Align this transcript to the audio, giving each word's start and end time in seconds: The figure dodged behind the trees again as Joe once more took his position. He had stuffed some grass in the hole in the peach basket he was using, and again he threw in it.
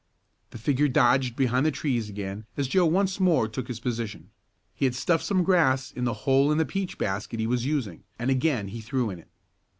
The 0.49 0.57
figure 0.57 0.87
dodged 0.87 1.35
behind 1.35 1.63
the 1.63 1.69
trees 1.69 2.09
again 2.09 2.47
as 2.57 2.67
Joe 2.67 2.87
once 2.87 3.19
more 3.19 3.47
took 3.47 3.67
his 3.67 3.79
position. 3.79 4.31
He 4.73 4.85
had 4.85 4.95
stuffed 4.95 5.23
some 5.23 5.43
grass 5.43 5.91
in 5.91 6.05
the 6.05 6.13
hole 6.25 6.51
in 6.51 6.57
the 6.57 6.65
peach 6.65 6.97
basket 6.97 7.39
he 7.39 7.45
was 7.45 7.67
using, 7.67 8.03
and 8.17 8.31
again 8.31 8.69
he 8.69 8.81
threw 8.81 9.11
in 9.11 9.19
it. 9.19 9.29